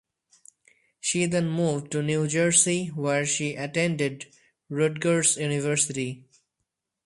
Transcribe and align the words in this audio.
She 0.99 1.27
then 1.27 1.51
moved 1.51 1.91
to 1.91 2.01
New 2.01 2.25
Jersey, 2.25 2.87
where 2.87 3.23
she 3.23 3.53
attended 3.53 4.33
Rutgers 4.67 5.37
University. 5.37 6.25